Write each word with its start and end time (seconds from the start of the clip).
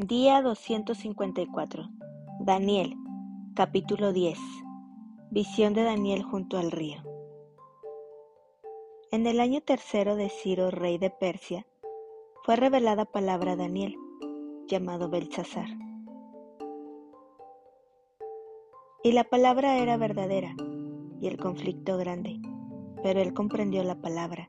Día 0.00 0.42
254. 0.42 1.88
Daniel, 2.38 2.94
capítulo 3.56 4.12
10. 4.12 4.38
Visión 5.32 5.74
de 5.74 5.82
Daniel 5.82 6.22
junto 6.22 6.56
al 6.56 6.70
río. 6.70 7.02
En 9.10 9.26
el 9.26 9.40
año 9.40 9.60
tercero 9.60 10.14
de 10.14 10.28
Ciro, 10.28 10.70
rey 10.70 10.98
de 10.98 11.10
Persia, 11.10 11.66
fue 12.44 12.54
revelada 12.54 13.06
palabra 13.06 13.52
a 13.52 13.56
Daniel, 13.56 13.96
llamado 14.68 15.08
Belsasar. 15.08 15.66
Y 19.02 19.10
la 19.10 19.24
palabra 19.24 19.78
era 19.78 19.96
verdadera, 19.96 20.54
y 21.20 21.26
el 21.26 21.38
conflicto 21.38 21.96
grande, 21.98 22.40
pero 23.02 23.20
él 23.20 23.34
comprendió 23.34 23.82
la 23.82 24.00
palabra, 24.00 24.48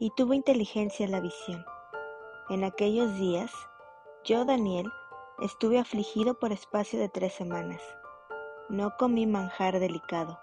y 0.00 0.10
tuvo 0.16 0.32
inteligencia 0.32 1.04
en 1.04 1.12
la 1.12 1.20
visión. 1.20 1.62
En 2.48 2.64
aquellos 2.64 3.18
días, 3.18 3.52
yo, 4.26 4.44
Daniel, 4.44 4.90
estuve 5.40 5.78
afligido 5.78 6.34
por 6.34 6.50
espacio 6.50 6.98
de 6.98 7.08
tres 7.08 7.32
semanas. 7.32 7.80
No 8.68 8.96
comí 8.98 9.24
manjar 9.24 9.78
delicado, 9.78 10.40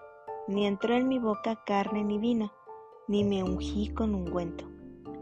ni 0.48 0.66
entró 0.66 0.94
en 0.94 1.06
mi 1.06 1.18
boca 1.18 1.62
carne 1.66 2.02
ni 2.02 2.16
vino, 2.16 2.50
ni 3.08 3.24
me 3.24 3.42
ungí 3.42 3.90
con 3.90 4.14
ungüento, 4.14 4.64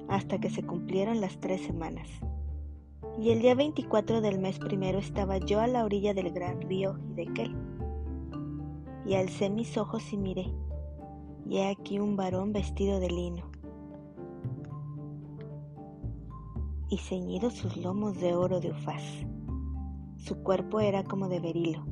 hasta 0.09 0.38
que 0.38 0.48
se 0.48 0.62
cumplieron 0.62 1.21
las 1.21 1.41
tres 1.41 1.62
semanas. 1.62 2.09
Y 3.19 3.30
el 3.30 3.43
día 3.43 3.57
24 3.57 4.21
del 4.21 4.38
mes 4.38 4.61
primero 4.61 5.01
estaba 5.01 5.38
yo 5.38 5.59
a 5.59 5.66
la 5.66 5.85
orilla 5.85 6.15
del 6.15 6.30
gran 6.30 6.60
río 6.60 6.97
Hidekel. 7.10 7.57
Y 9.05 9.15
alcé 9.15 9.51
mis 9.51 9.77
ojos 9.77 10.13
y 10.13 10.16
miré, 10.16 10.47
y 11.49 11.59
he 11.59 11.69
aquí 11.69 11.99
un 11.99 12.15
varón 12.15 12.52
vestido 12.52 13.01
de 13.01 13.10
lino 13.10 13.52
y 16.92 16.98
ceñidos 16.98 17.55
sus 17.55 17.79
lomos 17.79 18.21
de 18.21 18.35
oro 18.35 18.60
de 18.60 18.71
ufaz. 18.71 19.02
Su 20.18 20.43
cuerpo 20.43 20.79
era 20.79 21.02
como 21.02 21.26
de 21.29 21.40
berilo, 21.40 21.87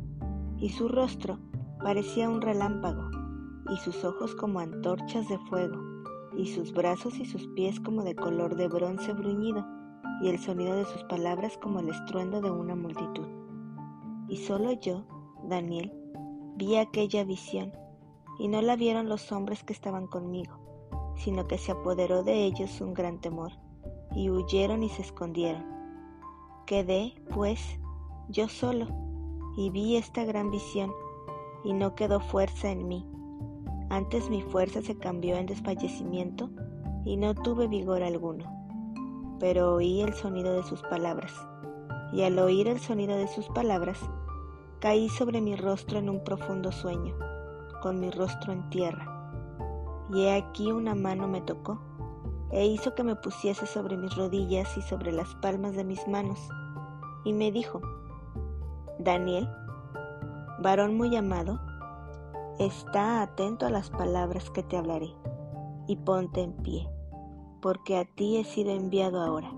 y 0.58 0.68
su 0.68 0.88
rostro 0.88 1.38
parecía 1.82 2.28
un 2.28 2.42
relámpago, 2.42 3.08
y 3.70 3.78
sus 3.78 4.04
ojos 4.04 4.34
como 4.34 4.60
antorchas 4.60 5.26
de 5.26 5.38
fuego, 5.38 5.80
y 6.36 6.48
sus 6.48 6.74
brazos 6.74 7.18
y 7.18 7.24
sus 7.24 7.46
pies 7.54 7.80
como 7.80 8.04
de 8.04 8.14
color 8.14 8.56
de 8.56 8.68
bronce 8.68 9.14
bruñido, 9.14 9.66
y 10.20 10.28
el 10.28 10.38
sonido 10.38 10.76
de 10.76 10.84
sus 10.84 11.02
palabras 11.04 11.56
como 11.56 11.80
el 11.80 11.88
estruendo 11.88 12.42
de 12.42 12.50
una 12.50 12.76
multitud. 12.76 13.26
Y 14.28 14.36
solo 14.36 14.72
yo, 14.72 15.06
Daniel, 15.48 15.94
vi 16.56 16.76
aquella 16.76 17.24
visión, 17.24 17.72
y 18.38 18.48
no 18.48 18.60
la 18.60 18.76
vieron 18.76 19.08
los 19.08 19.32
hombres 19.32 19.64
que 19.64 19.72
estaban 19.72 20.06
conmigo, 20.08 20.58
sino 21.16 21.48
que 21.48 21.56
se 21.56 21.72
apoderó 21.72 22.22
de 22.22 22.44
ellos 22.44 22.82
un 22.82 22.92
gran 22.92 23.18
temor 23.18 23.52
y 24.14 24.30
huyeron 24.30 24.82
y 24.82 24.88
se 24.88 25.02
escondieron. 25.02 25.64
Quedé, 26.66 27.14
pues, 27.34 27.60
yo 28.28 28.48
solo, 28.48 28.86
y 29.56 29.70
vi 29.70 29.96
esta 29.96 30.24
gran 30.24 30.50
visión, 30.50 30.92
y 31.64 31.72
no 31.72 31.94
quedó 31.94 32.20
fuerza 32.20 32.70
en 32.70 32.88
mí. 32.88 33.06
Antes 33.88 34.30
mi 34.30 34.42
fuerza 34.42 34.82
se 34.82 34.96
cambió 34.96 35.36
en 35.36 35.46
desfallecimiento, 35.46 36.50
y 37.04 37.16
no 37.16 37.34
tuve 37.34 37.66
vigor 37.66 38.02
alguno. 38.02 38.44
Pero 39.38 39.74
oí 39.74 40.02
el 40.02 40.14
sonido 40.14 40.52
de 40.52 40.62
sus 40.62 40.82
palabras, 40.82 41.32
y 42.12 42.22
al 42.22 42.38
oír 42.38 42.68
el 42.68 42.78
sonido 42.78 43.16
de 43.16 43.28
sus 43.28 43.48
palabras, 43.48 43.98
caí 44.80 45.08
sobre 45.08 45.40
mi 45.40 45.56
rostro 45.56 45.98
en 45.98 46.08
un 46.08 46.22
profundo 46.24 46.72
sueño, 46.72 47.14
con 47.82 48.00
mi 48.00 48.10
rostro 48.10 48.52
en 48.52 48.68
tierra. 48.70 49.06
Y 50.12 50.24
he 50.24 50.32
aquí 50.34 50.70
una 50.72 50.94
mano 50.94 51.28
me 51.28 51.40
tocó 51.40 51.80
e 52.52 52.66
hizo 52.66 52.94
que 52.94 53.04
me 53.04 53.16
pusiese 53.16 53.66
sobre 53.66 53.96
mis 53.96 54.14
rodillas 54.16 54.76
y 54.76 54.82
sobre 54.82 55.12
las 55.12 55.34
palmas 55.36 55.76
de 55.76 55.84
mis 55.84 56.06
manos, 56.08 56.38
y 57.24 57.32
me 57.32 57.52
dijo, 57.52 57.80
Daniel, 58.98 59.48
varón 60.60 60.96
muy 60.96 61.14
amado, 61.16 61.60
está 62.58 63.22
atento 63.22 63.66
a 63.66 63.70
las 63.70 63.90
palabras 63.90 64.50
que 64.50 64.62
te 64.62 64.76
hablaré, 64.76 65.14
y 65.86 65.96
ponte 65.96 66.42
en 66.42 66.52
pie, 66.54 66.88
porque 67.62 67.96
a 67.96 68.04
ti 68.04 68.36
he 68.36 68.44
sido 68.44 68.70
enviado 68.70 69.22
ahora. 69.22 69.52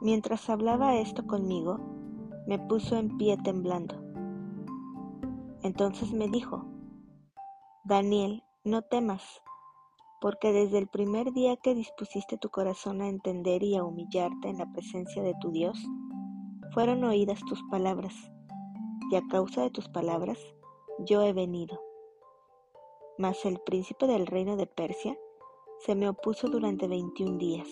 Mientras 0.00 0.48
hablaba 0.48 0.96
esto 0.96 1.26
conmigo, 1.26 1.80
me 2.46 2.58
puso 2.58 2.96
en 2.96 3.18
pie 3.18 3.36
temblando. 3.36 3.96
Entonces 5.62 6.12
me 6.12 6.28
dijo, 6.28 6.64
Daniel, 7.84 8.44
no 8.64 8.82
temas 8.82 9.42
porque 10.20 10.52
desde 10.52 10.78
el 10.78 10.88
primer 10.88 11.32
día 11.32 11.56
que 11.56 11.74
dispusiste 11.74 12.38
tu 12.38 12.48
corazón 12.48 13.00
a 13.00 13.08
entender 13.08 13.62
y 13.62 13.76
a 13.76 13.84
humillarte 13.84 14.48
en 14.48 14.58
la 14.58 14.70
presencia 14.72 15.22
de 15.22 15.34
tu 15.40 15.50
Dios, 15.50 15.78
fueron 16.72 17.04
oídas 17.04 17.40
tus 17.48 17.62
palabras, 17.70 18.14
y 19.10 19.16
a 19.16 19.22
causa 19.28 19.62
de 19.62 19.70
tus 19.70 19.88
palabras 19.88 20.38
yo 21.06 21.22
he 21.22 21.32
venido. 21.32 21.80
Mas 23.16 23.44
el 23.44 23.58
príncipe 23.60 24.06
del 24.06 24.26
reino 24.26 24.56
de 24.56 24.66
Persia 24.66 25.16
se 25.78 25.94
me 25.94 26.08
opuso 26.08 26.48
durante 26.48 26.88
veintiún 26.88 27.38
días. 27.38 27.68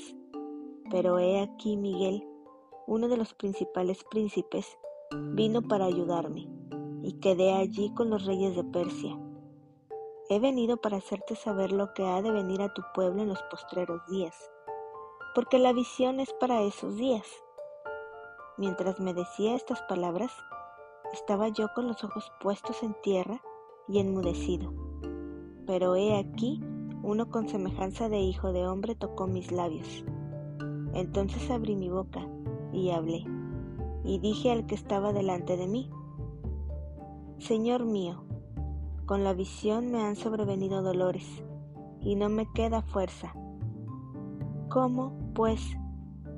Pero 0.90 1.18
he 1.18 1.40
aquí 1.40 1.76
Miguel, 1.76 2.24
uno 2.86 3.08
de 3.08 3.16
los 3.16 3.34
principales 3.34 4.04
príncipes, 4.04 4.78
vino 5.32 5.62
para 5.62 5.86
ayudarme, 5.86 6.48
y 7.02 7.18
quedé 7.20 7.52
allí 7.52 7.92
con 7.94 8.10
los 8.10 8.24
reyes 8.24 8.54
de 8.54 8.64
Persia 8.64 9.18
He 10.28 10.40
venido 10.40 10.76
para 10.76 10.96
hacerte 10.96 11.36
saber 11.36 11.70
lo 11.70 11.94
que 11.94 12.04
ha 12.04 12.20
de 12.20 12.32
venir 12.32 12.60
a 12.60 12.74
tu 12.74 12.82
pueblo 12.92 13.22
en 13.22 13.28
los 13.28 13.40
postreros 13.44 14.04
días, 14.08 14.34
porque 15.36 15.60
la 15.60 15.72
visión 15.72 16.18
es 16.18 16.32
para 16.32 16.62
esos 16.62 16.96
días. 16.96 17.24
Mientras 18.56 18.98
me 18.98 19.14
decía 19.14 19.54
estas 19.54 19.82
palabras, 19.82 20.32
estaba 21.12 21.48
yo 21.48 21.68
con 21.76 21.86
los 21.86 22.02
ojos 22.02 22.32
puestos 22.40 22.82
en 22.82 22.94
tierra 23.02 23.40
y 23.86 24.00
enmudecido. 24.00 24.72
Pero 25.64 25.94
he 25.94 26.18
aquí, 26.18 26.60
uno 27.04 27.30
con 27.30 27.48
semejanza 27.48 28.08
de 28.08 28.18
hijo 28.18 28.52
de 28.52 28.66
hombre 28.66 28.96
tocó 28.96 29.28
mis 29.28 29.52
labios. 29.52 30.04
Entonces 30.92 31.48
abrí 31.52 31.76
mi 31.76 31.88
boca 31.88 32.26
y 32.72 32.90
hablé, 32.90 33.24
y 34.02 34.18
dije 34.18 34.50
al 34.50 34.66
que 34.66 34.74
estaba 34.74 35.12
delante 35.12 35.56
de 35.56 35.68
mí, 35.68 35.88
Señor 37.38 37.84
mío, 37.84 38.25
con 39.06 39.22
la 39.22 39.32
visión 39.34 39.92
me 39.92 40.02
han 40.02 40.16
sobrevenido 40.16 40.82
dolores 40.82 41.24
y 42.00 42.16
no 42.16 42.28
me 42.28 42.50
queda 42.52 42.82
fuerza. 42.82 43.32
¿Cómo, 44.68 45.32
pues, 45.32 45.60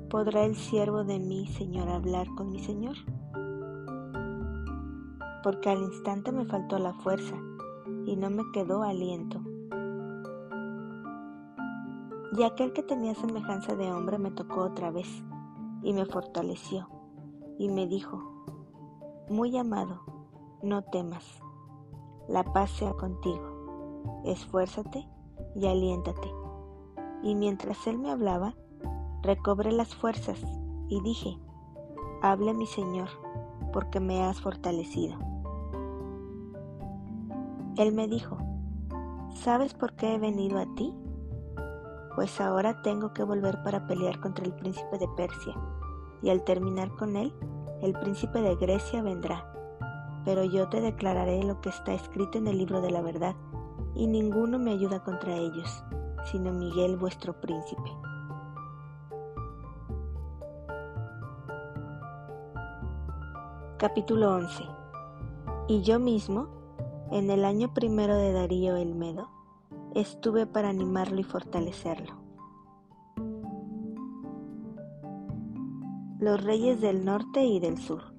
podrá 0.09 0.45
el 0.45 0.55
siervo 0.55 1.03
de 1.03 1.19
mi 1.19 1.47
Señor 1.47 1.89
hablar 1.89 2.27
con 2.35 2.51
mi 2.51 2.59
Señor? 2.59 2.95
Porque 5.43 5.69
al 5.69 5.81
instante 5.81 6.31
me 6.31 6.45
faltó 6.45 6.77
la 6.77 6.93
fuerza 6.93 7.35
y 8.05 8.15
no 8.15 8.29
me 8.29 8.43
quedó 8.53 8.83
aliento. 8.83 9.41
Y 12.37 12.43
aquel 12.43 12.71
que 12.73 12.83
tenía 12.83 13.15
semejanza 13.15 13.75
de 13.75 13.91
hombre 13.91 14.19
me 14.19 14.29
tocó 14.29 14.61
otra 14.61 14.91
vez 14.91 15.07
y 15.81 15.93
me 15.93 16.05
fortaleció 16.05 16.87
y 17.57 17.67
me 17.67 17.87
dijo, 17.87 18.45
muy 19.27 19.57
amado, 19.57 20.01
no 20.61 20.83
temas 20.83 21.41
la 22.29 22.43
paz 22.43 22.69
sea 22.69 22.93
contigo. 22.93 24.21
Esfuérzate 24.23 25.07
y 25.55 25.65
aliéntate. 25.65 26.31
Y 27.23 27.35
mientras 27.35 27.87
él 27.87 27.97
me 27.97 28.11
hablaba, 28.11 28.53
recobré 29.23 29.71
las 29.71 29.95
fuerzas 29.95 30.39
y 30.87 31.01
dije, 31.01 31.37
hable 32.21 32.53
mi 32.53 32.67
Señor, 32.67 33.09
porque 33.73 33.99
me 33.99 34.23
has 34.23 34.39
fortalecido. 34.39 35.17
Él 37.77 37.93
me 37.93 38.07
dijo, 38.07 38.37
¿sabes 39.33 39.73
por 39.73 39.95
qué 39.95 40.15
he 40.15 40.19
venido 40.19 40.59
a 40.59 40.67
ti? 40.75 40.93
Pues 42.15 42.39
ahora 42.39 42.81
tengo 42.83 43.13
que 43.13 43.23
volver 43.23 43.63
para 43.63 43.87
pelear 43.87 44.19
contra 44.19 44.45
el 44.45 44.53
príncipe 44.53 44.97
de 44.97 45.07
Persia, 45.15 45.55
y 46.21 46.29
al 46.29 46.43
terminar 46.43 46.91
con 46.95 47.15
él, 47.15 47.33
el 47.81 47.93
príncipe 47.93 48.41
de 48.41 48.55
Grecia 48.55 49.01
vendrá 49.01 49.48
pero 50.29 50.43
yo 50.43 50.69
te 50.69 50.79
declararé 50.79 51.41
lo 51.41 51.59
que 51.59 51.69
está 51.69 51.91
escrito 51.91 52.37
en 52.37 52.45
el 52.45 52.59
libro 52.59 52.81
de 52.81 52.91
la 52.91 53.01
verdad, 53.01 53.35
y 53.95 54.05
ninguno 54.05 54.59
me 54.59 54.69
ayuda 54.69 55.03
contra 55.03 55.35
ellos, 55.35 55.83
sino 56.25 56.53
Miguel 56.53 56.97
vuestro 56.97 57.33
príncipe. 57.41 57.89
Capítulo 63.79 64.35
11 64.35 64.63
Y 65.67 65.81
yo 65.81 65.97
mismo, 65.97 66.47
en 67.09 67.31
el 67.31 67.43
año 67.43 67.73
primero 67.73 68.15
de 68.15 68.31
Darío 68.31 68.75
el 68.75 68.93
Medo, 68.93 69.31
estuve 69.95 70.45
para 70.45 70.69
animarlo 70.69 71.19
y 71.19 71.23
fortalecerlo. 71.23 72.13
Los 76.19 76.43
reyes 76.43 76.81
del 76.81 77.03
norte 77.03 77.43
y 77.43 77.59
del 77.59 77.79
sur. 77.79 78.18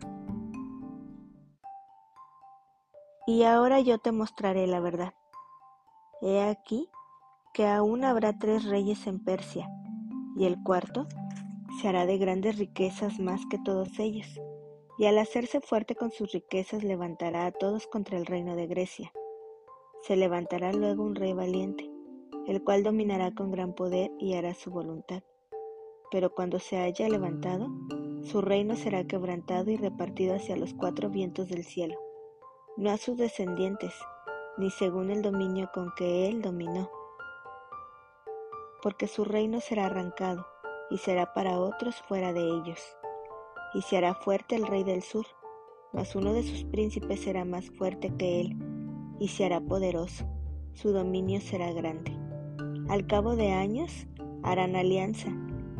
Y 3.33 3.45
ahora 3.45 3.79
yo 3.79 3.99
te 3.99 4.11
mostraré 4.11 4.67
la 4.67 4.81
verdad. 4.81 5.15
He 6.21 6.43
aquí 6.43 6.89
que 7.55 7.65
aún 7.65 8.03
habrá 8.03 8.37
tres 8.37 8.65
reyes 8.65 9.07
en 9.07 9.23
Persia, 9.23 9.71
y 10.37 10.47
el 10.47 10.61
cuarto 10.65 11.07
se 11.81 11.87
hará 11.87 12.07
de 12.07 12.19
grandes 12.19 12.59
riquezas 12.59 13.21
más 13.21 13.43
que 13.49 13.59
todos 13.59 14.01
ellos, 14.01 14.27
y 14.99 15.07
al 15.07 15.17
hacerse 15.17 15.61
fuerte 15.61 15.95
con 15.95 16.11
sus 16.11 16.33
riquezas 16.33 16.83
levantará 16.83 17.47
a 17.47 17.53
todos 17.53 17.87
contra 17.87 18.19
el 18.19 18.27
reino 18.27 18.57
de 18.57 18.67
Grecia. 18.67 19.13
Se 20.03 20.17
levantará 20.17 20.73
luego 20.73 21.05
un 21.05 21.15
rey 21.15 21.33
valiente, 21.33 21.89
el 22.49 22.65
cual 22.65 22.83
dominará 22.83 23.33
con 23.33 23.53
gran 23.53 23.75
poder 23.75 24.11
y 24.19 24.35
hará 24.35 24.55
su 24.55 24.73
voluntad. 24.73 25.23
Pero 26.11 26.35
cuando 26.35 26.59
se 26.59 26.79
haya 26.79 27.09
levantado, 27.09 27.69
su 28.25 28.41
reino 28.41 28.75
será 28.75 29.05
quebrantado 29.05 29.71
y 29.71 29.77
repartido 29.77 30.35
hacia 30.35 30.57
los 30.57 30.75
cuatro 30.75 31.11
vientos 31.11 31.47
del 31.47 31.63
cielo, 31.63 31.95
no 32.81 32.91
a 32.91 32.97
sus 32.97 33.19
descendientes, 33.19 33.93
ni 34.57 34.71
según 34.71 35.11
el 35.11 35.21
dominio 35.21 35.69
con 35.75 35.93
que 35.99 36.31
él 36.31 36.41
dominó, 36.41 36.89
porque 38.83 39.07
su 39.07 39.23
reino 39.23 39.61
será 39.61 39.85
arrancado 39.85 40.47
y 40.89 40.97
será 40.97 41.35
para 41.35 41.61
otros 41.61 41.97
fuera 42.09 42.33
de 42.33 42.41
ellos. 42.41 42.81
Y 43.75 43.83
se 43.83 43.99
hará 43.99 44.15
fuerte 44.15 44.57
el 44.57 44.67
rey 44.67 44.83
del 44.83 45.03
sur, 45.03 45.27
mas 45.93 46.17
uno 46.17 46.33
de 46.33 46.43
sus 46.43 46.65
príncipes 46.65 47.21
será 47.21 47.45
más 47.45 47.69
fuerte 47.71 48.17
que 48.17 48.41
él, 48.41 48.57
y 49.19 49.29
se 49.29 49.45
hará 49.45 49.61
poderoso, 49.61 50.25
su 50.73 50.91
dominio 50.91 51.43
será 51.43 51.75
grande. 51.75 52.17
Al 52.89 53.07
cabo 53.07 53.37
de 53.37 53.53
años 53.53 54.07
harán 54.43 54.75
alianza, 54.75 55.29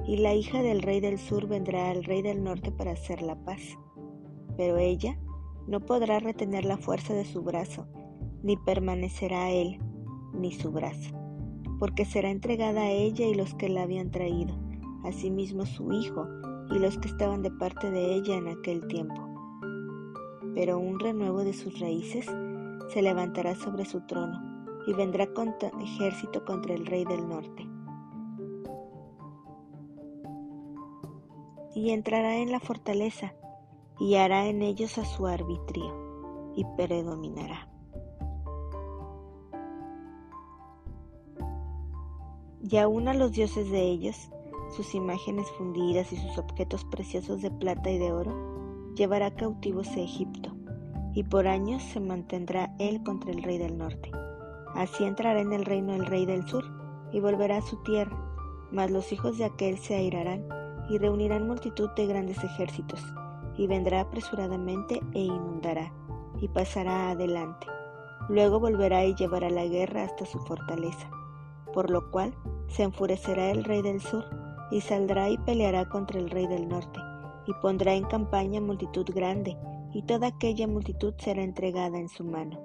y 0.07 0.19
la 0.19 0.35
hija 0.35 0.63
del 0.63 0.83
rey 0.83 1.01
del 1.01 1.19
sur 1.19 1.47
vendrá 1.47 1.93
al 1.93 2.05
rey 2.05 2.21
del 2.21 2.45
norte 2.45 2.71
para 2.71 2.91
hacer 2.91 3.23
la 3.23 3.43
paz. 3.43 3.63
Pero 4.59 4.77
ella 4.77 5.19
no 5.71 5.81
podrá 5.81 6.19
retener 6.19 6.67
la 6.67 6.77
fuerza 6.77 7.15
de 7.15 7.25
su 7.25 7.43
brazo, 7.43 7.87
ni 8.43 8.59
permanecerá 8.59 9.51
él, 9.51 9.79
ni 10.35 10.53
su 10.53 10.71
brazo, 10.71 11.17
porque 11.79 12.05
será 12.05 12.31
entregada 12.31 12.83
a 12.83 12.91
ella 12.91 13.27
y 13.27 13.35
los 13.35 13.55
que 13.55 13.71
la 13.71 13.85
habían 13.85 14.11
traído 14.11 14.59
asimismo 15.05 15.65
su 15.65 15.93
hijo 15.93 16.27
y 16.71 16.79
los 16.79 16.99
que 16.99 17.09
estaban 17.09 17.43
de 17.43 17.51
parte 17.51 17.91
de 17.91 18.15
ella 18.15 18.37
en 18.37 18.49
aquel 18.49 18.87
tiempo. 18.87 19.29
Pero 20.55 20.79
un 20.79 20.99
renuevo 20.99 21.45
de 21.45 21.53
sus 21.53 21.79
raíces 21.81 22.27
se 22.89 23.03
levantará 23.03 23.55
sobre 23.55 23.85
su 23.85 24.01
trono 24.03 24.67
y 24.87 24.93
vendrá 24.93 25.33
con 25.33 25.55
ejército 25.81 26.45
contra 26.45 26.75
el 26.75 26.87
rey 26.87 27.05
del 27.05 27.29
norte. 27.29 27.67
Y 31.75 31.91
entrará 31.91 32.37
en 32.39 32.51
la 32.51 32.61
fortaleza 32.61 33.33
y 34.01 34.17
hará 34.17 34.47
en 34.47 34.63
ellos 34.63 34.99
a 34.99 35.05
su 35.05 35.27
arbitrio 35.27 35.95
y 36.57 36.65
predominará. 36.77 37.69
Y 42.63 42.77
aún 42.77 43.09
a 43.09 43.15
los 43.15 43.33
dioses 43.33 43.71
de 43.71 43.83
ellos 43.83 44.31
sus 44.71 44.95
imágenes 44.95 45.51
fundidas 45.59 46.13
y 46.13 46.17
sus 46.17 46.39
objetos 46.39 46.85
preciosos 46.85 47.43
de 47.43 47.51
plata 47.51 47.91
y 47.91 47.99
de 47.99 48.13
oro, 48.13 48.95
llevará 48.95 49.35
cautivos 49.35 49.89
a 49.89 50.01
Egipto, 50.01 50.51
y 51.13 51.25
por 51.25 51.47
años 51.47 51.83
se 51.83 52.01
mantendrá 52.01 52.75
él 52.79 53.03
contra 53.03 53.33
el 53.33 53.43
rey 53.43 53.59
del 53.59 53.77
norte. 53.77 54.11
Así 54.75 55.05
entrará 55.05 55.41
en 55.41 55.53
el 55.53 55.65
reino 55.65 55.95
el 55.95 56.07
rey 56.07 56.25
del 56.25 56.47
sur, 56.47 56.65
y 57.13 57.21
volverá 57.21 57.59
a 57.59 57.63
su 57.63 57.77
tierra, 57.83 58.17
mas 58.71 58.91
los 58.91 59.13
hijos 59.13 59.39
de 59.39 59.45
aquel 59.45 59.79
se 59.79 59.97
airarán, 59.97 60.47
y 60.89 60.99
reunirán 60.99 61.47
multitud 61.47 61.91
de 61.97 62.07
grandes 62.07 62.43
ejércitos, 62.43 63.03
y 63.61 63.67
vendrá 63.67 64.01
apresuradamente 64.01 65.03
e 65.13 65.21
inundará, 65.21 65.93
y 66.41 66.49
pasará 66.49 67.11
adelante. 67.11 67.67
Luego 68.31 68.59
volverá 68.59 69.05
y 69.05 69.15
llevará 69.15 69.51
la 69.51 69.67
guerra 69.67 70.05
hasta 70.05 70.25
su 70.25 70.39
fortaleza, 70.39 71.11
por 71.75 71.91
lo 71.91 72.11
cual 72.11 72.35
se 72.69 72.85
enfurecerá 72.85 73.51
el 73.51 73.65
rey 73.65 73.83
del 73.83 74.01
sur, 74.01 74.25
y 74.71 74.81
saldrá 74.81 75.29
y 75.29 75.37
peleará 75.37 75.87
contra 75.91 76.19
el 76.19 76.31
rey 76.31 76.47
del 76.47 76.71
norte, 76.71 77.01
y 77.47 77.53
pondrá 77.61 77.93
en 77.93 78.05
campaña 78.05 78.63
multitud 78.63 79.05
grande, 79.15 79.59
y 79.93 80.05
toda 80.05 80.29
aquella 80.29 80.67
multitud 80.67 81.13
será 81.19 81.43
entregada 81.43 81.99
en 81.99 82.09
su 82.09 82.25
mano. 82.25 82.59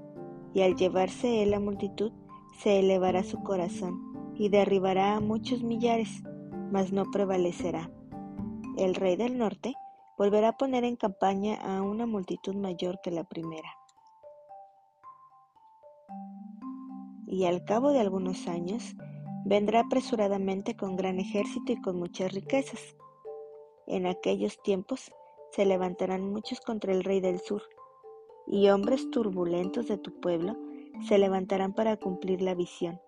Y 0.53 0.62
al 0.62 0.77
llevarse 0.77 1.44
él 1.44 1.51
la 1.51 1.59
multitud, 1.59 2.13
se 2.59 2.80
elevará 2.80 3.24
su 3.24 3.44
corazón, 3.44 4.31
y 4.33 4.47
derribará 4.47 5.18
a 5.18 5.19
muchos 5.19 5.62
millares, 5.62 6.24
mas 6.71 6.94
no 6.94 7.03
prevalecerá. 7.12 7.92
El 8.77 8.95
rey 8.95 9.18
del 9.18 9.38
norte 9.38 9.74
volverá 10.18 10.50
a 10.50 10.58
poner 10.58 10.84
en 10.84 10.96
campaña 10.96 11.56
a 11.56 11.82
una 11.82 12.06
multitud 12.06 12.56
mayor 12.56 13.00
que 13.02 13.12
la 13.12 13.24
primera. 13.24 13.70
Y 17.28 17.46
al 17.46 17.66
cabo 17.66 17.92
de 17.92 18.00
algunos 18.00 18.48
años, 18.48 18.96
vendrá 19.46 19.82
apresuradamente 19.82 20.76
con 20.76 20.96
gran 20.96 21.20
ejército 21.20 21.72
y 21.72 21.82
con 21.82 22.00
muchas 22.00 22.34
riquezas. 22.34 22.96
En 23.88 24.06
aquellos 24.06 24.62
tiempos 24.64 25.12
se 25.52 25.66
levantarán 25.66 26.32
muchos 26.32 26.60
contra 26.62 26.94
el 26.94 27.04
rey 27.04 27.22
del 27.22 27.40
sur, 27.40 27.62
y 28.48 28.70
hombres 28.70 29.10
turbulentos 29.12 29.88
de 29.88 29.98
tu 29.98 30.20
pueblo 30.20 30.56
se 31.08 31.18
levantarán 31.18 31.74
para 31.74 31.98
cumplir 31.98 32.42
la 32.42 32.56
visión, 32.56 33.02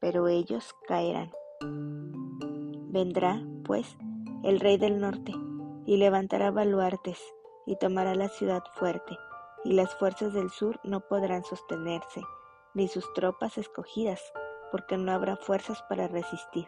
pero 0.00 0.28
ellos 0.28 0.74
caerán. 0.86 1.30
Vendrá, 2.90 3.44
pues, 3.64 3.96
el 4.42 4.60
rey 4.60 4.78
del 4.78 5.00
norte, 5.00 5.32
y 5.86 5.96
levantará 5.96 6.50
baluartes, 6.50 7.18
y 7.64 7.76
tomará 7.76 8.14
la 8.14 8.28
ciudad 8.28 8.62
fuerte, 8.74 9.16
y 9.64 9.72
las 9.72 9.94
fuerzas 9.96 10.34
del 10.34 10.50
sur 10.50 10.78
no 10.84 11.00
podrán 11.00 11.44
sostenerse, 11.44 12.20
ni 12.74 12.88
sus 12.88 13.10
tropas 13.14 13.56
escogidas 13.56 14.20
porque 14.70 14.96
no 14.96 15.12
habrá 15.12 15.36
fuerzas 15.36 15.82
para 15.88 16.08
resistir. 16.08 16.66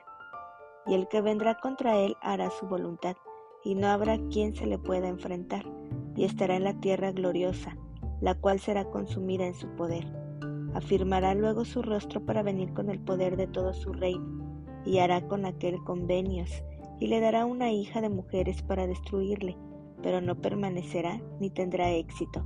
Y 0.87 0.95
el 0.95 1.09
que 1.09 1.21
vendrá 1.21 1.59
contra 1.61 1.97
él 1.99 2.17
hará 2.21 2.51
su 2.51 2.67
voluntad, 2.67 3.17
y 3.65 3.75
no 3.75 3.89
habrá 3.89 4.19
quien 4.31 4.55
se 4.55 4.67
le 4.67 4.79
pueda 4.79 5.09
enfrentar, 5.09 5.65
y 6.15 6.25
estará 6.25 6.57
en 6.57 6.65
la 6.65 6.81
tierra 6.81 7.13
gloriosa, 7.13 7.77
la 8.21 8.35
cual 8.35 8.61
será 8.61 8.85
consumida 8.87 9.47
en 9.47 9.55
su 9.55 9.69
poder. 9.77 10.07
Afirmará 10.75 11.35
luego 11.35 11.65
su 11.65 11.83
rostro 11.83 12.25
para 12.25 12.43
venir 12.43 12.73
con 12.73 12.89
el 12.89 13.01
poder 13.01 13.37
de 13.37 13.47
todo 13.47 13.75
su 13.75 13.93
reino, 13.93 14.65
y 14.85 15.01
hará 15.01 15.27
con 15.27 15.45
aquel 15.45 15.83
convenios, 15.85 16.63
y 17.01 17.07
le 17.07 17.21
dará 17.21 17.47
una 17.47 17.71
hija 17.71 18.01
de 18.01 18.09
mujeres 18.09 18.63
para 18.63 18.87
destruirle, 18.87 19.57
pero 20.03 20.21
no 20.21 20.37
permanecerá 20.37 21.21
ni 21.41 21.51
tendrá 21.51 21.91
éxito. 21.91 22.45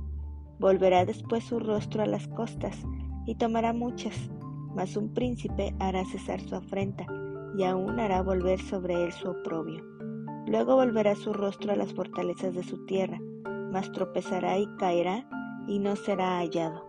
Volverá 0.59 1.05
después 1.05 1.43
su 1.43 1.59
rostro 1.59 2.03
a 2.03 2.07
las 2.07 2.27
costas, 2.27 2.85
y 3.25 3.35
tomará 3.35 3.73
muchas, 3.73 4.29
mas 4.75 4.97
un 4.97 5.13
príncipe 5.13 5.73
hará 5.79 6.05
cesar 6.05 6.41
su 6.41 6.55
afrenta, 6.55 7.05
y 7.57 7.63
aún 7.63 7.99
hará 7.99 8.21
volver 8.21 8.59
sobre 8.59 9.03
él 9.03 9.11
su 9.11 9.29
oprobio. 9.29 9.83
Luego 10.47 10.75
volverá 10.75 11.15
su 11.15 11.33
rostro 11.33 11.71
a 11.71 11.75
las 11.75 11.93
fortalezas 11.93 12.53
de 12.53 12.63
su 12.63 12.85
tierra, 12.85 13.19
mas 13.71 13.91
tropezará 13.91 14.57
y 14.57 14.67
caerá, 14.77 15.27
y 15.67 15.79
no 15.79 15.95
será 15.95 16.39
hallado. 16.39 16.85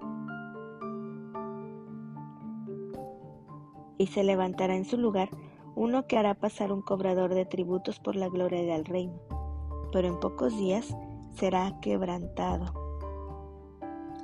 Y 3.96 4.06
se 4.08 4.24
levantará 4.24 4.74
en 4.74 4.84
su 4.84 4.98
lugar 4.98 5.30
uno 5.76 6.06
que 6.06 6.16
hará 6.16 6.34
pasar 6.34 6.72
un 6.72 6.82
cobrador 6.82 7.34
de 7.34 7.44
tributos 7.44 7.98
por 7.98 8.16
la 8.16 8.28
gloria 8.28 8.62
del 8.62 8.84
reino, 8.84 9.20
pero 9.92 10.08
en 10.08 10.20
pocos 10.20 10.56
días 10.56 10.96
será 11.34 11.78
quebrantado, 11.80 12.72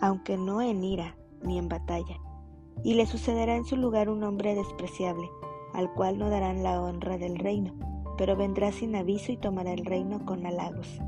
aunque 0.01 0.37
no 0.37 0.63
en 0.63 0.85
ira 0.85 1.17
ni 1.43 1.59
en 1.59 1.69
batalla. 1.69 2.21
Y 2.85 2.95
le 2.95 3.07
sucederá 3.07 3.57
en 3.57 3.65
su 3.65 3.77
lugar 3.77 4.09
un 4.09 4.23
hombre 4.23 4.55
despreciable, 4.55 5.29
al 5.75 5.93
cual 5.93 6.19
no 6.19 6.31
darán 6.31 6.63
la 6.63 6.81
honra 6.81 7.19
del 7.19 7.37
reino, 7.37 7.75
pero 8.17 8.37
vendrá 8.37 8.73
sin 8.73 8.95
aviso 8.97 9.33
y 9.33 9.37
tomará 9.37 9.73
el 9.73 9.85
reino 9.85 10.25
con 10.25 10.47
halagos. 10.47 11.01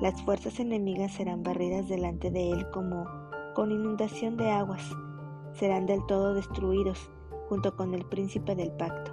Las 0.00 0.20
fuerzas 0.22 0.58
enemigas 0.58 1.12
serán 1.12 1.42
barridas 1.42 1.88
delante 1.88 2.30
de 2.30 2.50
él 2.50 2.68
como 2.70 3.06
con 3.54 3.70
inundación 3.70 4.36
de 4.36 4.50
aguas, 4.50 4.82
serán 5.52 5.86
del 5.86 6.04
todo 6.06 6.34
destruidos 6.34 7.10
junto 7.48 7.76
con 7.76 7.94
el 7.94 8.04
príncipe 8.04 8.54
del 8.56 8.72
pacto, 8.72 9.12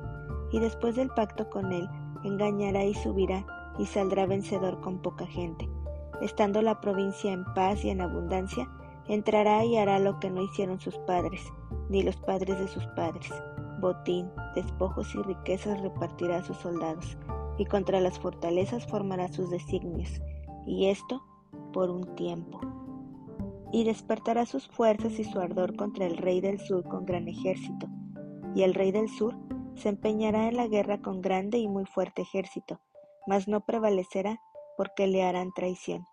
y 0.51 0.59
después 0.59 0.95
del 0.95 1.09
pacto 1.09 1.49
con 1.49 1.71
él 1.71 1.87
engañará 2.23 2.83
y 2.83 2.93
subirá 2.93 3.45
y 3.79 3.85
saldrá 3.85 4.25
vencedor 4.25 4.79
con 4.81 4.99
poca 5.01 5.25
gente. 5.25 5.69
Estando 6.21 6.61
la 6.61 6.81
provincia 6.81 7.31
en 7.31 7.45
paz 7.53 7.83
y 7.83 7.89
en 7.89 8.01
abundancia, 8.01 8.69
entrará 9.07 9.65
y 9.65 9.77
hará 9.77 9.99
lo 9.99 10.19
que 10.19 10.29
no 10.29 10.43
hicieron 10.43 10.79
sus 10.79 10.97
padres, 10.99 11.41
ni 11.89 12.03
los 12.03 12.17
padres 12.17 12.59
de 12.59 12.67
sus 12.67 12.85
padres. 12.95 13.31
Botín, 13.79 14.29
despojos 14.53 15.15
y 15.15 15.21
riquezas 15.23 15.81
repartirá 15.81 16.37
a 16.37 16.43
sus 16.43 16.57
soldados, 16.57 17.17
y 17.57 17.65
contra 17.65 17.99
las 17.99 18.19
fortalezas 18.19 18.85
formará 18.85 19.27
sus 19.29 19.49
designios, 19.49 20.21
y 20.67 20.87
esto 20.87 21.23
por 21.73 21.89
un 21.89 22.15
tiempo. 22.15 22.59
Y 23.71 23.83
despertará 23.83 24.45
sus 24.45 24.67
fuerzas 24.67 25.17
y 25.17 25.23
su 25.23 25.39
ardor 25.39 25.75
contra 25.75 26.05
el 26.05 26.17
rey 26.17 26.41
del 26.41 26.59
sur 26.59 26.83
con 26.83 27.05
gran 27.05 27.27
ejército, 27.27 27.87
y 28.53 28.61
el 28.61 28.75
rey 28.75 28.91
del 28.91 29.09
sur 29.09 29.35
se 29.81 29.89
empeñará 29.89 30.47
en 30.47 30.57
la 30.57 30.67
guerra 30.67 31.01
con 31.01 31.21
grande 31.21 31.57
y 31.57 31.67
muy 31.67 31.85
fuerte 31.85 32.21
ejército, 32.21 32.79
mas 33.25 33.47
no 33.47 33.65
prevalecerá 33.65 34.39
porque 34.77 35.07
le 35.07 35.23
harán 35.23 35.51
traición. 35.53 36.05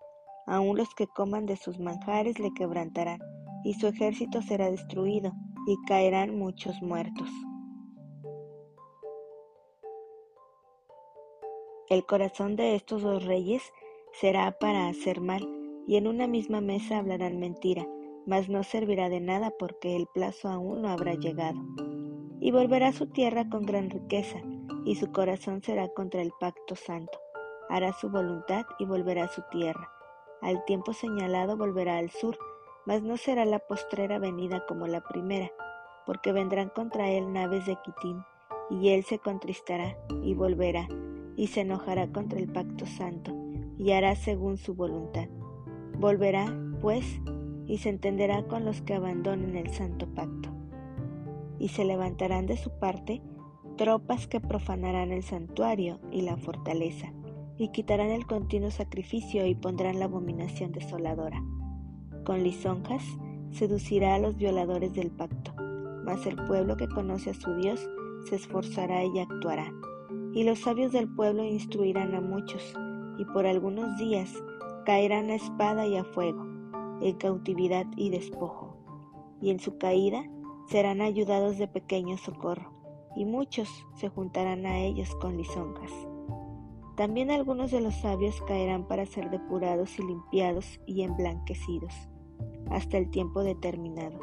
Aun 0.47 0.79
los 0.79 0.95
que 0.95 1.07
coman 1.07 1.45
de 1.45 1.57
sus 1.57 1.79
manjares 1.79 2.39
le 2.39 2.53
quebrantarán, 2.55 3.21
y 3.65 3.75
su 3.75 3.87
ejército 3.87 4.41
será 4.41 4.71
destruido, 4.71 5.33
y 5.67 5.77
caerán 5.87 6.39
muchos 6.39 6.81
muertos. 6.81 7.29
El 11.91 12.07
corazón 12.07 12.57
de 12.57 12.75
estos 12.75 13.03
dos 13.03 13.25
reyes 13.25 13.63
será 14.13 14.59
para 14.59 14.89
hacer 14.89 15.21
mal, 15.21 15.47
y 15.87 15.97
en 15.97 16.07
una 16.07 16.27
misma 16.27 16.63
mesa 16.63 16.99
hablarán 16.99 17.39
mentira, 17.39 17.87
mas 18.27 18.49
no 18.49 18.63
servirá 18.63 19.11
de 19.11 19.21
nada 19.21 19.53
porque 19.59 19.97
el 19.97 20.07
plazo 20.07 20.49
aún 20.49 20.83
no 20.83 20.89
habrá 20.89 21.15
llegado. 21.15 21.61
Y 22.41 22.51
volverá 22.51 22.89
a 22.89 22.93
su 22.93 23.07
tierra 23.07 23.49
con 23.49 23.67
gran 23.67 23.91
riqueza, 23.91 24.39
y 24.85 24.97
su 24.97 25.13
corazón 25.13 25.63
será 25.63 25.89
contra 25.89 26.23
el 26.23 26.33
pacto 26.39 26.77
santo. 26.77 27.19
Hará 27.69 27.93
su 27.93 28.09
voluntad 28.09 28.65
y 28.79 28.87
volverá 28.87 29.25
a 29.25 29.29
su 29.29 29.43
tierra. 29.51 29.91
Al 30.41 30.65
tiempo 30.65 30.93
señalado 30.93 31.57
volverá 31.57 31.99
al 31.99 32.11
sur, 32.11 32.39
mas 32.87 33.03
no 33.03 33.17
será 33.17 33.45
la 33.45 33.59
postrera 33.59 34.19
venida 34.19 34.65
como 34.67 34.87
la 34.87 35.03
primera, 35.03 35.51
porque 36.07 36.33
vendrán 36.33 36.71
contra 36.71 37.11
él 37.11 37.33
naves 37.33 37.67
de 37.67 37.77
Quitín, 37.85 38.23
y 38.71 38.91
él 38.91 39.05
se 39.05 39.19
contristará 39.19 39.97
y 40.23 40.35
volverá, 40.35 40.87
y 41.37 41.49
se 41.49 41.63
enojará 41.63 42.11
contra 42.13 42.39
el 42.39 42.51
pacto 42.51 42.87
santo, 42.87 43.33
y 43.79 43.93
hará 43.93 44.15
según 44.15 44.57
su 44.57 44.75
voluntad. 44.75 45.29
Volverá, 45.99 46.47
pues, 46.81 47.21
y 47.67 47.79
se 47.79 47.91
entenderá 47.91 48.45
con 48.45 48.65
los 48.65 48.81
que 48.81 48.95
abandonen 48.95 49.57
el 49.57 49.71
santo 49.71 50.07
pacto. 50.15 50.38
Y 51.59 51.69
se 51.69 51.85
levantarán 51.85 52.47
de 52.47 52.57
su 52.57 52.71
parte 52.79 53.23
tropas 53.77 54.27
que 54.27 54.41
profanarán 54.41 55.13
el 55.13 55.23
santuario 55.23 56.01
y 56.11 56.23
la 56.23 56.37
fortaleza, 56.37 57.13
y 57.57 57.69
quitarán 57.69 58.11
el 58.11 58.27
continuo 58.27 58.71
sacrificio 58.71 59.47
y 59.47 59.55
pondrán 59.55 59.99
la 59.99 60.07
abominación 60.07 60.73
desoladora. 60.73 61.43
Con 62.25 62.43
lisonjas 62.43 63.05
seducirá 63.51 64.15
a 64.15 64.19
los 64.19 64.37
violadores 64.37 64.93
del 64.95 65.11
pacto, 65.11 65.55
mas 66.05 66.27
el 66.27 66.37
pueblo 66.47 66.77
que 66.77 66.89
conoce 66.89 67.31
a 67.31 67.35
su 67.35 67.55
Dios 67.57 67.89
se 68.29 68.37
esforzará 68.37 69.05
y 69.05 69.19
actuará. 69.19 69.73
Y 70.35 70.45
los 70.45 70.59
sabios 70.61 70.93
del 70.93 71.09
pueblo 71.09 71.45
instruirán 71.45 72.15
a 72.15 72.21
muchos, 72.21 72.75
y 73.19 73.25
por 73.27 73.47
algunos 73.47 73.97
días 73.99 74.33
caerán 74.85 75.31
a 75.31 75.35
espada 75.35 75.87
y 75.87 75.97
a 75.97 76.05
fuego, 76.05 76.47
en 77.01 77.17
cautividad 77.17 77.87
y 77.97 78.11
despojo. 78.11 78.77
Y 79.41 79.51
en 79.51 79.61
su 79.61 79.79
caída 79.79 80.25
serán 80.69 81.01
ayudados 81.01 81.57
de 81.57 81.67
pequeño 81.67 82.19
socorro, 82.19 82.73
y 83.17 83.25
muchos 83.25 83.69
se 83.95 84.11
juntarán 84.11 84.67
a 84.67 84.79
ellos 84.79 85.15
con 85.17 85.37
lisonjas. 85.37 85.91
También 86.95 87.31
algunos 87.31 87.71
de 87.71 87.81
los 87.81 87.95
sabios 87.95 88.43
caerán 88.43 88.87
para 88.87 89.07
ser 89.07 89.31
depurados 89.31 89.99
y 89.99 90.03
limpiados 90.03 90.79
y 90.85 91.03
emblanquecidos, 91.03 91.95
hasta 92.71 92.99
el 92.99 93.09
tiempo 93.09 93.43
determinado, 93.45 94.19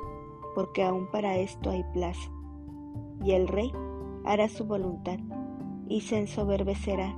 porque 0.53 0.83
aún 0.83 1.09
para 1.09 1.37
esto 1.37 1.71
hay 1.71 1.83
plazo. 1.93 2.31
Y 3.23 3.31
el 3.31 3.47
rey 3.47 3.71
hará 4.23 4.47
su 4.47 4.65
voluntad, 4.65 5.17
y 5.87 6.01
se 6.01 6.19
ensoberbecerá, 6.19 7.15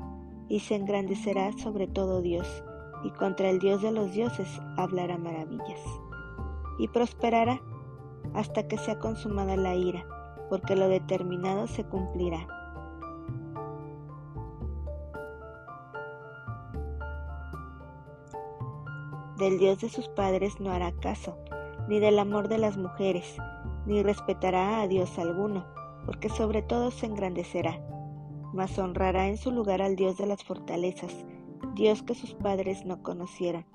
y 0.48 0.62
se 0.62 0.76
engrandecerá 0.76 1.52
sobre 1.54 1.88
todo 1.88 2.22
Dios, 2.22 2.64
y 3.04 3.12
contra 3.12 3.50
el 3.50 3.60
Dios 3.60 3.82
de 3.82 3.92
los 3.92 4.14
dioses 4.14 4.48
hablará 4.78 5.18
maravillas. 5.18 5.82
Y 6.80 6.88
prosperará 6.88 7.60
hasta 8.38 8.68
que 8.68 8.78
sea 8.78 9.00
consumada 9.00 9.58
la 9.58 9.74
ira, 9.74 10.06
porque 10.48 10.76
lo 10.76 10.88
determinado 10.88 11.66
se 11.66 11.84
cumplirá. 11.84 12.48
Del 19.40 19.58
Dios 19.58 19.82
de 19.82 19.90
sus 19.90 20.08
padres 20.10 20.60
no 20.60 20.72
hará 20.72 20.92
caso, 20.92 21.36
ni 21.88 22.00
del 22.00 22.20
amor 22.20 22.48
de 22.48 22.60
las 22.60 22.78
mujeres, 22.78 23.38
ni 23.88 24.04
respetará 24.04 24.82
a 24.82 24.88
Dios 24.88 25.18
alguno, 25.18 25.66
porque 26.06 26.30
sobre 26.30 26.62
todo 26.62 26.92
se 26.92 27.08
engrandecerá, 27.08 27.82
mas 28.54 28.78
honrará 28.78 29.28
en 29.28 29.38
su 29.38 29.50
lugar 29.52 29.82
al 29.82 29.96
Dios 29.96 30.16
de 30.18 30.28
las 30.28 30.44
fortalezas, 30.44 31.26
Dios 31.74 32.04
que 32.04 32.14
sus 32.14 32.36
padres 32.36 32.86
no 32.86 33.02
conocieron. 33.02 33.66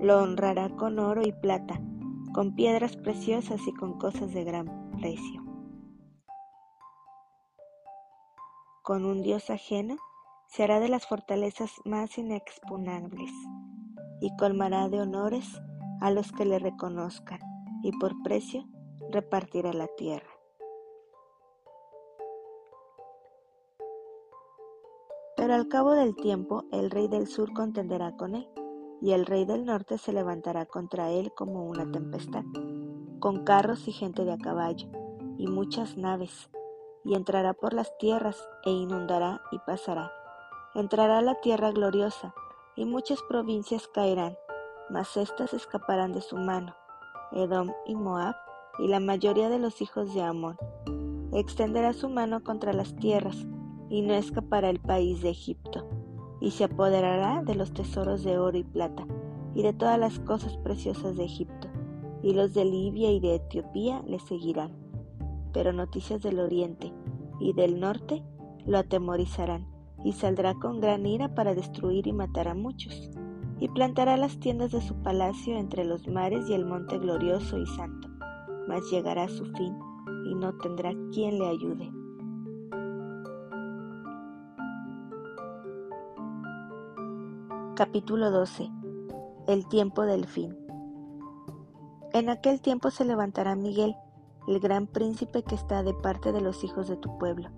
Lo 0.00 0.22
honrará 0.22 0.70
con 0.70 0.98
oro 0.98 1.20
y 1.22 1.32
plata, 1.32 1.82
con 2.32 2.54
piedras 2.54 2.96
preciosas 2.96 3.60
y 3.66 3.74
con 3.74 3.98
cosas 3.98 4.32
de 4.32 4.44
gran 4.44 4.90
precio. 4.98 5.44
Con 8.82 9.04
un 9.04 9.22
Dios 9.22 9.50
ajeno 9.50 9.96
se 10.48 10.64
hará 10.64 10.80
de 10.80 10.88
las 10.88 11.06
fortalezas 11.06 11.70
más 11.84 12.18
inexpugnables 12.18 13.30
y 14.20 14.34
colmará 14.36 14.88
de 14.88 15.00
honores 15.00 15.60
a 16.00 16.10
los 16.10 16.32
que 16.32 16.44
le 16.44 16.58
reconozcan 16.58 17.40
y 17.82 17.92
por 17.98 18.20
precio 18.22 18.64
repartirá 19.10 19.72
la 19.72 19.86
tierra. 19.96 20.30
Pero 25.36 25.54
al 25.54 25.68
cabo 25.68 25.92
del 25.92 26.14
tiempo 26.16 26.64
el 26.70 26.90
rey 26.90 27.08
del 27.08 27.26
sur 27.26 27.52
contenderá 27.52 28.16
con 28.16 28.34
él, 28.34 28.48
y 29.00 29.12
el 29.12 29.26
rey 29.26 29.44
del 29.44 29.64
norte 29.64 29.98
se 29.98 30.12
levantará 30.12 30.66
contra 30.66 31.10
él 31.10 31.32
como 31.34 31.64
una 31.64 31.90
tempestad, 31.90 32.44
con 33.18 33.44
carros 33.44 33.88
y 33.88 33.92
gente 33.92 34.24
de 34.24 34.32
a 34.32 34.38
caballo, 34.38 34.88
y 35.38 35.46
muchas 35.46 35.96
naves, 35.96 36.50
y 37.04 37.14
entrará 37.14 37.54
por 37.54 37.72
las 37.72 37.96
tierras, 37.98 38.48
e 38.64 38.70
inundará 38.70 39.40
y 39.52 39.58
pasará. 39.60 40.12
Entrará 40.74 41.22
la 41.22 41.40
tierra 41.40 41.70
gloriosa, 41.70 42.34
y 42.76 42.84
muchas 42.84 43.22
provincias 43.22 43.88
caerán, 43.88 44.36
mas 44.90 45.16
éstas 45.16 45.54
escaparán 45.54 46.12
de 46.12 46.20
su 46.20 46.36
mano, 46.36 46.74
Edom 47.32 47.72
y 47.86 47.94
Moab, 47.94 48.34
y 48.78 48.88
la 48.88 49.00
mayoría 49.00 49.48
de 49.48 49.58
los 49.58 49.80
hijos 49.80 50.14
de 50.14 50.22
Amón. 50.22 50.58
Extenderá 51.32 51.92
su 51.92 52.08
mano 52.08 52.42
contra 52.42 52.72
las 52.72 52.94
tierras, 52.96 53.46
y 53.88 54.02
no 54.02 54.14
escapará 54.14 54.70
el 54.70 54.80
país 54.80 55.22
de 55.22 55.30
Egipto, 55.30 55.88
y 56.40 56.52
se 56.52 56.64
apoderará 56.64 57.42
de 57.42 57.54
los 57.54 57.72
tesoros 57.72 58.24
de 58.24 58.38
oro 58.38 58.56
y 58.56 58.64
plata, 58.64 59.06
y 59.54 59.62
de 59.62 59.72
todas 59.72 59.98
las 59.98 60.18
cosas 60.20 60.56
preciosas 60.58 61.16
de 61.16 61.24
Egipto, 61.24 61.68
y 62.22 62.32
los 62.32 62.54
de 62.54 62.64
Libia 62.64 63.10
y 63.10 63.20
de 63.20 63.36
Etiopía 63.36 64.02
le 64.06 64.18
seguirán. 64.18 64.72
Pero 65.52 65.72
noticias 65.72 66.22
del 66.22 66.40
oriente 66.40 66.92
y 67.40 67.52
del 67.52 67.80
norte 67.80 68.22
lo 68.66 68.78
atemorizarán, 68.78 69.66
y 70.04 70.12
saldrá 70.12 70.54
con 70.54 70.80
gran 70.80 71.04
ira 71.04 71.34
para 71.34 71.54
destruir 71.54 72.06
y 72.06 72.12
matar 72.12 72.48
a 72.48 72.54
muchos, 72.54 73.10
y 73.58 73.68
plantará 73.68 74.16
las 74.16 74.38
tiendas 74.40 74.72
de 74.72 74.80
su 74.80 74.94
palacio 75.02 75.58
entre 75.58 75.84
los 75.84 76.08
mares 76.08 76.48
y 76.48 76.54
el 76.54 76.64
monte 76.64 76.98
glorioso 76.98 77.58
y 77.58 77.66
santo, 77.66 78.08
mas 78.66 78.90
llegará 78.90 79.28
su 79.28 79.44
fin, 79.44 79.76
y 80.30 80.34
no 80.34 80.56
tendrá 80.58 80.92
quien 81.12 81.38
le 81.38 81.48
ayude. 81.48 81.99
Capítulo 87.80 88.30
12. 88.30 88.70
El 89.46 89.66
tiempo 89.66 90.02
del 90.02 90.26
fin. 90.26 90.54
En 92.12 92.28
aquel 92.28 92.60
tiempo 92.60 92.90
se 92.90 93.06
levantará 93.06 93.56
Miguel, 93.56 93.96
el 94.46 94.60
gran 94.60 94.86
príncipe 94.86 95.42
que 95.42 95.54
está 95.54 95.82
de 95.82 95.94
parte 95.94 96.30
de 96.30 96.42
los 96.42 96.62
hijos 96.62 96.88
de 96.88 96.98
tu 96.98 97.16
pueblo, 97.16 97.48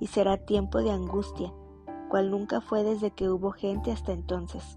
y 0.00 0.08
será 0.08 0.38
tiempo 0.38 0.78
de 0.78 0.90
angustia, 0.90 1.54
cual 2.08 2.32
nunca 2.32 2.60
fue 2.60 2.82
desde 2.82 3.12
que 3.12 3.30
hubo 3.30 3.52
gente 3.52 3.92
hasta 3.92 4.10
entonces. 4.10 4.76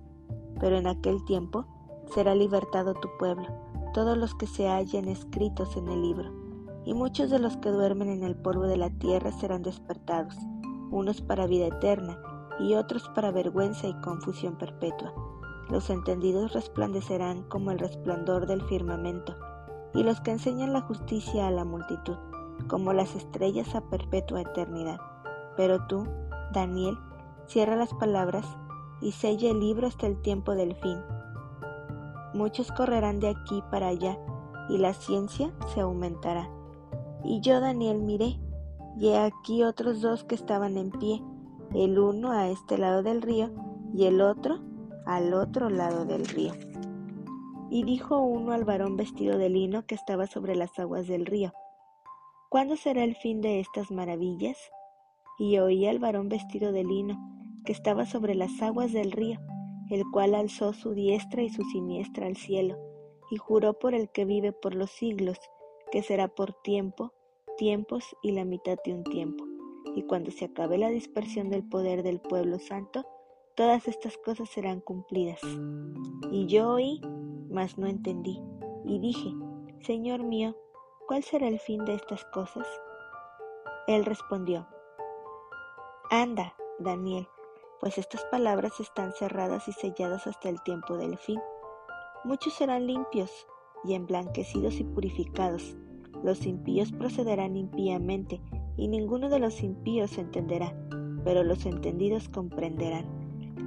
Pero 0.59 0.77
en 0.77 0.85
aquel 0.85 1.25
tiempo 1.25 1.65
será 2.13 2.35
libertado 2.35 2.93
tu 2.93 3.09
pueblo, 3.17 3.47
todos 3.95 4.15
los 4.15 4.35
que 4.35 4.45
se 4.45 4.69
hallen 4.69 5.07
escritos 5.07 5.75
en 5.75 5.87
el 5.87 6.03
libro, 6.03 6.31
y 6.85 6.93
muchos 6.93 7.31
de 7.31 7.39
los 7.39 7.57
que 7.57 7.71
duermen 7.71 8.09
en 8.09 8.21
el 8.21 8.35
polvo 8.35 8.67
de 8.67 8.77
la 8.77 8.91
tierra 8.91 9.31
serán 9.31 9.63
despertados, 9.63 10.37
unos 10.91 11.19
para 11.23 11.47
vida 11.47 11.65
eterna, 11.65 12.19
y 12.59 12.75
otros 12.75 13.09
para 13.09 13.31
vergüenza 13.31 13.87
y 13.87 13.93
confusión 14.01 14.55
perpetua. 14.55 15.13
Los 15.69 15.89
entendidos 15.89 16.53
resplandecerán 16.53 17.43
como 17.43 17.71
el 17.71 17.79
resplandor 17.79 18.47
del 18.47 18.61
firmamento, 18.63 19.35
y 19.93 20.03
los 20.03 20.21
que 20.21 20.31
enseñan 20.31 20.73
la 20.73 20.81
justicia 20.81 21.47
a 21.47 21.51
la 21.51 21.65
multitud, 21.65 22.17
como 22.67 22.93
las 22.93 23.15
estrellas 23.15 23.73
a 23.75 23.81
perpetua 23.81 24.41
eternidad. 24.41 24.99
Pero 25.55 25.85
tú, 25.87 26.07
Daniel, 26.51 26.97
cierra 27.47 27.75
las 27.75 27.93
palabras 27.93 28.45
y 29.01 29.11
sella 29.11 29.51
el 29.51 29.59
libro 29.59 29.87
hasta 29.87 30.07
el 30.07 30.21
tiempo 30.21 30.53
del 30.53 30.75
fin. 30.75 30.99
Muchos 32.33 32.71
correrán 32.71 33.19
de 33.19 33.29
aquí 33.29 33.63
para 33.69 33.87
allá, 33.87 34.17
y 34.69 34.77
la 34.77 34.93
ciencia 34.93 35.51
se 35.73 35.81
aumentará. 35.81 36.49
Y 37.23 37.41
yo, 37.41 37.59
Daniel, 37.59 37.99
miré, 38.01 38.39
y 38.97 39.09
he 39.09 39.17
aquí 39.17 39.63
otros 39.63 40.01
dos 40.01 40.23
que 40.23 40.35
estaban 40.35 40.77
en 40.77 40.91
pie, 40.91 41.21
el 41.75 41.97
uno 41.97 42.31
a 42.31 42.49
este 42.49 42.77
lado 42.77 43.01
del 43.01 43.21
río 43.21 43.49
y 43.93 44.05
el 44.05 44.21
otro 44.21 44.59
al 45.05 45.33
otro 45.33 45.69
lado 45.69 46.05
del 46.05 46.25
río. 46.25 46.53
Y 47.69 47.83
dijo 47.83 48.19
uno 48.19 48.51
al 48.51 48.63
varón 48.63 48.95
vestido 48.95 49.37
de 49.37 49.49
lino 49.49 49.85
que 49.85 49.95
estaba 49.95 50.27
sobre 50.27 50.55
las 50.55 50.77
aguas 50.79 51.07
del 51.07 51.25
río, 51.25 51.51
¿cuándo 52.49 52.75
será 52.75 53.03
el 53.03 53.15
fin 53.15 53.41
de 53.41 53.59
estas 53.59 53.91
maravillas? 53.91 54.57
Y 55.39 55.57
oí 55.57 55.87
al 55.87 55.99
varón 55.99 56.29
vestido 56.29 56.71
de 56.71 56.83
lino 56.83 57.17
que 57.65 57.71
estaba 57.71 58.05
sobre 58.05 58.35
las 58.35 58.61
aguas 58.61 58.93
del 58.93 59.11
río, 59.11 59.39
el 59.89 60.03
cual 60.11 60.35
alzó 60.35 60.73
su 60.73 60.93
diestra 60.93 61.41
y 61.41 61.49
su 61.49 61.63
siniestra 61.63 62.27
al 62.27 62.37
cielo, 62.37 62.77
y 63.31 63.37
juró 63.37 63.79
por 63.79 63.95
el 63.95 64.09
que 64.11 64.25
vive 64.25 64.51
por 64.51 64.75
los 64.75 64.91
siglos, 64.91 65.39
que 65.91 66.03
será 66.03 66.27
por 66.27 66.53
tiempo, 66.61 67.13
tiempos 67.57 68.15
y 68.21 68.31
la 68.31 68.45
mitad 68.45 68.77
de 68.85 68.93
un 68.93 69.03
tiempo 69.03 69.52
y 69.95 70.03
cuando 70.03 70.31
se 70.31 70.45
acabe 70.45 70.77
la 70.77 70.89
dispersión 70.89 71.49
del 71.49 71.63
poder 71.63 72.03
del 72.03 72.19
pueblo 72.19 72.59
santo, 72.59 73.05
todas 73.55 73.87
estas 73.87 74.17
cosas 74.17 74.49
serán 74.49 74.81
cumplidas. 74.81 75.39
Y 76.31 76.47
yo 76.47 76.69
oí, 76.69 77.01
mas 77.49 77.77
no 77.77 77.87
entendí, 77.87 78.41
y 78.85 78.99
dije, 78.99 79.31
Señor 79.81 80.23
mío, 80.23 80.55
¿cuál 81.07 81.23
será 81.23 81.47
el 81.47 81.59
fin 81.59 81.83
de 81.85 81.95
estas 81.95 82.25
cosas? 82.25 82.67
Él 83.87 84.05
respondió, 84.05 84.67
Anda, 86.09 86.55
Daniel, 86.79 87.27
pues 87.79 87.97
estas 87.97 88.23
palabras 88.25 88.79
están 88.79 89.11
cerradas 89.13 89.67
y 89.67 89.73
selladas 89.73 90.25
hasta 90.25 90.49
el 90.49 90.61
tiempo 90.63 90.97
del 90.97 91.17
fin. 91.17 91.39
Muchos 92.23 92.53
serán 92.53 92.87
limpios 92.87 93.45
y 93.83 93.93
emblanquecidos 93.93 94.75
y 94.75 94.85
purificados. 94.85 95.75
Los 96.23 96.45
impíos 96.45 96.93
procederán 96.93 97.57
impíamente, 97.57 98.39
y 98.77 98.87
ninguno 98.87 99.29
de 99.29 99.39
los 99.39 99.61
impíos 99.63 100.17
entenderá, 100.17 100.75
pero 101.23 101.43
los 101.43 101.65
entendidos 101.65 102.29
comprenderán. 102.29 103.05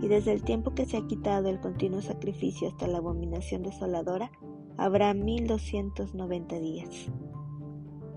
Y 0.03 0.09
desde 0.09 0.33
el 0.33 0.43
tiempo 0.43 0.75
que 0.75 0.85
se 0.85 0.99
ha 0.99 1.07
quitado 1.07 1.49
el 1.49 1.61
continuo 1.61 2.03
sacrificio 2.03 2.69
hasta 2.69 2.87
la 2.87 2.99
abominación 2.99 3.63
desoladora, 3.63 4.31
habrá 4.77 5.15
mil 5.15 5.47
doscientos 5.47 6.15
noventa 6.15 6.59
días. 6.59 7.11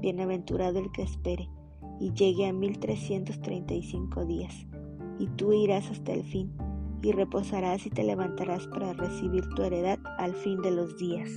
Bienaventurado 0.01 0.79
el 0.79 0.91
que 0.91 1.03
espere 1.03 1.50
y 2.00 2.12
llegue 2.13 2.48
a 2.48 2.53
mil 2.53 2.79
trescientos 2.79 3.39
treinta 3.41 3.74
y 3.74 3.84
cinco 3.84 4.25
días, 4.25 4.67
y 5.19 5.27
tú 5.27 5.53
irás 5.53 5.89
hasta 5.89 6.13
el 6.13 6.24
fin, 6.24 6.51
y 7.01 7.12
reposarás 7.13 7.86
y 7.86 7.89
te 7.89 8.03
levantarás 8.03 8.67
para 8.67 8.93
recibir 8.93 9.48
tu 9.55 9.63
heredad 9.63 10.00
al 10.17 10.34
fin 10.34 10.62
de 10.62 10.72
los 10.72 10.98
días. 10.98 11.29